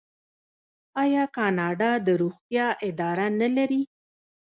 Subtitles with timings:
[1.03, 3.81] آیا کاناډا د روغتیا اداره نلري؟